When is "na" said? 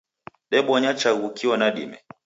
1.57-1.69